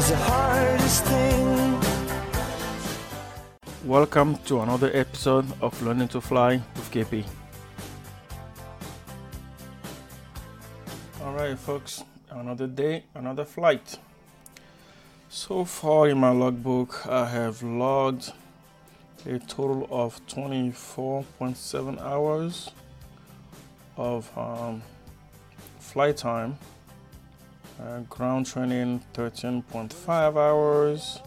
[0.00, 1.80] is the hardest thing.
[3.84, 7.24] Welcome to another episode of Learning to Fly with KP.
[11.20, 13.98] Alright, folks, another day, another flight.
[15.28, 18.32] So far in my logbook, I have logged
[19.26, 22.70] a total of 24.7 hours
[23.98, 24.82] of um,
[25.78, 26.56] flight time
[27.80, 31.20] uh, ground training 13.5 hours,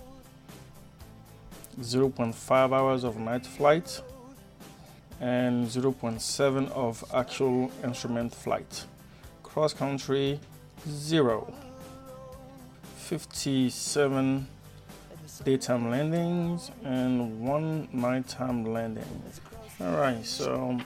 [1.80, 4.02] 0.5 hours of night flight,
[5.20, 8.86] and 0.7 of actual instrument flight.
[9.42, 10.40] Cross country,
[10.88, 11.54] zero.
[12.98, 14.48] 57
[15.44, 19.04] daytime landings and one nighttime landing.
[19.82, 20.80] All right, so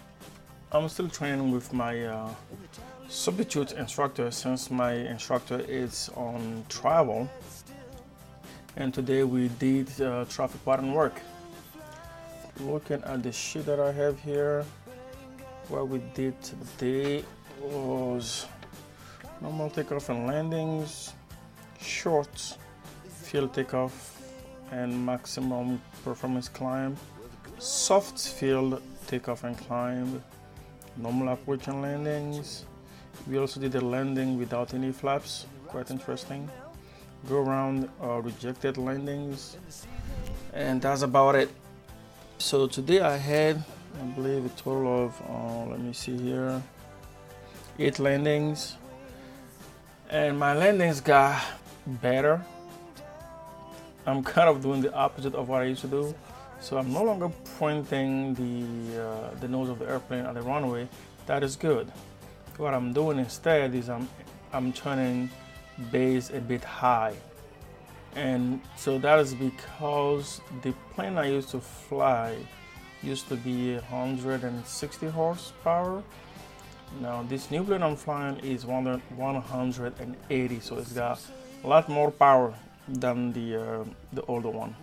[0.71, 2.29] I'm still training with my uh,
[3.09, 7.30] substitute instructor since my instructor is on travel.
[8.75, 11.19] And today we did uh, traffic pattern work.
[12.59, 14.66] Looking at the sheet that I have here,
[15.69, 17.23] what we did today
[17.61, 18.45] was
[19.42, 21.14] normal takeoff and landings,
[21.80, 22.58] short
[23.05, 24.21] field takeoff
[24.71, 26.95] and maximum performance climb,
[27.58, 30.21] soft field takeoff and climb,
[30.97, 32.66] normal approach and landings.
[33.30, 36.50] We also did a landing without any flaps, quite interesting.
[37.28, 39.58] Go around uh, rejected landings,
[40.53, 41.50] and that's about it.
[42.38, 43.61] So today I had,
[44.02, 46.64] I believe, a total of, uh, let me see here,
[47.80, 48.78] eight landings,
[50.09, 51.44] and my landings got
[51.86, 52.42] better.
[54.05, 56.16] I'm kind of doing the opposite of what I used to do.
[56.61, 60.88] So I'm no longer pointing the, uh, the nose of the airplane at the runway.
[61.25, 61.92] That is good.
[62.58, 64.09] What I'm doing instead is I'm,
[64.54, 65.30] I'm turning
[65.92, 67.15] base a bit high.
[68.15, 72.36] And so that is because the plane I used to fly
[73.04, 76.04] used to be 160 horsepower.
[76.99, 81.20] Now this new plane I'm flying is 180, so it's got
[81.64, 82.54] a lot more power
[82.87, 83.83] than the uh,
[84.14, 84.73] the older one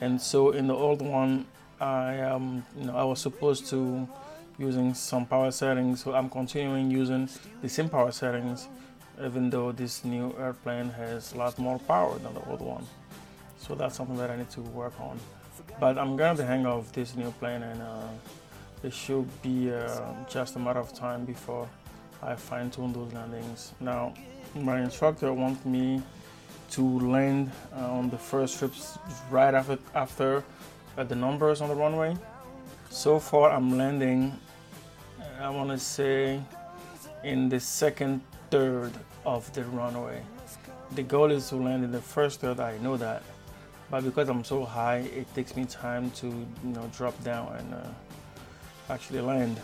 [0.00, 1.46] and so in the old one
[1.80, 4.08] I um you know I was supposed to
[4.58, 7.28] using some power settings so I'm continuing using
[7.62, 8.68] the same power settings
[9.22, 12.86] even though this new airplane has a lot more power than the old one
[13.56, 15.18] so that's something that I need to work on
[15.80, 18.08] but I'm the hang of this new plane and uh,
[18.82, 21.68] it should be uh, just a matter of time before
[22.22, 24.14] I fine tune those landings now
[24.54, 26.02] my instructor wants me
[26.70, 28.98] to land uh, on the first trips
[29.30, 30.44] right after after
[30.96, 32.16] uh, the numbers on the runway.
[32.90, 34.38] So far, I'm landing.
[35.40, 36.40] I want to say
[37.22, 38.92] in the second third
[39.24, 40.22] of the runway.
[40.96, 42.60] The goal is to land in the first third.
[42.60, 43.22] I know that,
[43.90, 47.74] but because I'm so high, it takes me time to you know drop down and
[47.74, 49.60] uh, actually land.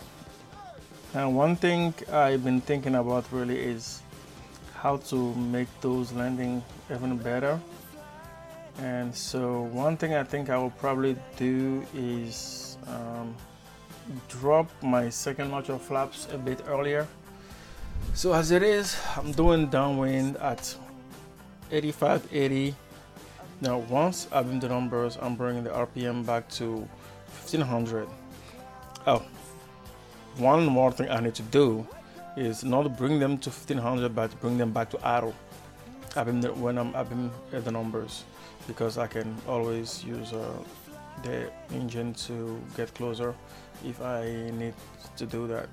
[1.14, 4.02] Now, one thing I've been thinking about really is
[4.74, 7.58] how to make those landing even better
[8.78, 13.34] and so one thing I think I will probably do is um,
[14.28, 17.06] drop my second notch of flaps a bit earlier.
[18.14, 20.76] So as it is I'm doing downwind at
[21.70, 22.74] 85 80
[23.60, 26.86] now once I've been the numbers I'm bringing the RPM back to
[27.46, 28.08] 1500
[29.06, 29.22] oh
[30.36, 31.86] one more thing I need to do
[32.36, 35.34] is not bring them to 1500 but bring them back to idle.
[36.16, 38.24] I've been when I'm been at the numbers
[38.66, 40.52] because I can always use uh,
[41.24, 43.34] the engine to get closer
[43.84, 44.74] if I need
[45.16, 45.68] to do that.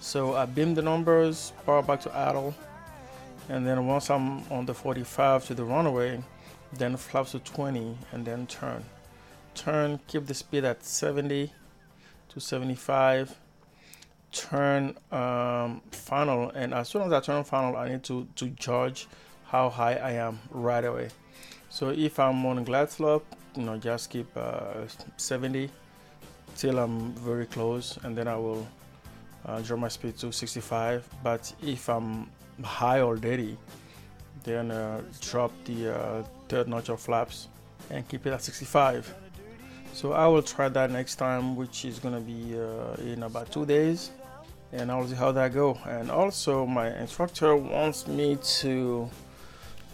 [0.00, 2.54] So abeam the numbers power back to idle
[3.48, 6.22] and then once I'm on the 45 to the runway
[6.72, 8.84] then flaps to 20 and then turn.
[9.54, 11.52] Turn keep the speed at 70
[12.30, 13.36] to 75
[14.32, 19.08] turn um, final and as soon as I turn final I need to to judge
[19.46, 21.08] how high I am right away
[21.70, 23.24] so if I'm on glide slope
[23.56, 24.86] you know just keep uh,
[25.16, 25.70] 70
[26.56, 28.66] till I'm very close and then I will
[29.46, 32.28] uh, drop my speed to 65 but if I'm
[32.62, 33.56] high already
[34.44, 37.48] then uh, drop the uh, third notch of flaps
[37.88, 39.14] and keep it at 65
[39.92, 43.66] so I will try that next time which is gonna be uh, in about two
[43.66, 44.10] days.
[44.72, 45.76] And I'll see how that go.
[45.84, 49.10] And also, my instructor wants me to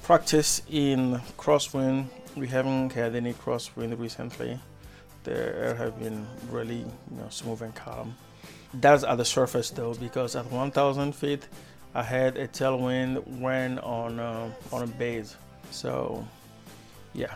[0.07, 2.07] practice in crosswind.
[2.37, 4.57] We haven't had any crosswind recently.
[5.25, 6.79] The air have been really,
[7.11, 8.15] you know, smooth and calm.
[8.73, 11.49] That's at the surface though, because at 1,000 feet,
[11.93, 15.35] I had a tailwind when on uh, on a base.
[15.73, 16.25] So,
[17.13, 17.35] yeah.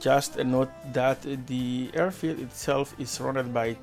[0.00, 3.76] just a note that the airfield itself is surrounded by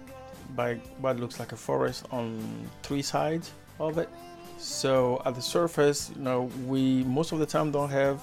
[0.58, 4.10] by what looks like a forest on three sides of it
[4.58, 8.22] so at the surface you know we most of the time don't have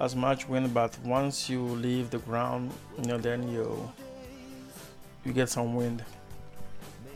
[0.00, 3.90] as much wind but once you leave the ground you know then you
[5.24, 6.04] you get some wind.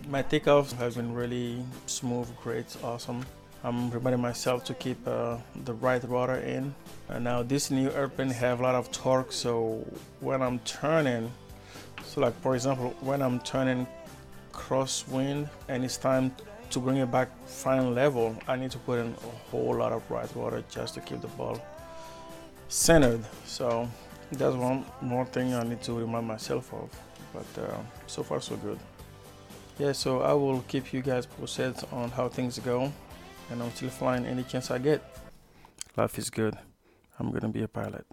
[0.09, 3.25] My takeoff has been really smooth great awesome.
[3.63, 6.75] I'm reminding myself to keep uh, the right rudder in.
[7.09, 9.87] And now this new airplane have a lot of torque so
[10.21, 11.33] when I'm turning
[12.05, 13.87] so like for example when I'm turning
[14.53, 16.35] crosswind and it's time
[16.71, 20.09] to bring it back fine level I need to put in a whole lot of
[20.11, 21.61] right rudder just to keep the ball
[22.69, 23.25] centered.
[23.45, 23.89] So
[24.33, 26.91] that's one more thing I need to remind myself of
[27.33, 28.79] but uh, so far so good.
[29.79, 32.93] Yeah so I will keep you guys posted on how things go
[33.51, 35.03] and I'm still flying any chance I get.
[35.97, 36.57] Life is good.
[37.19, 38.05] I'm gonna be a pilot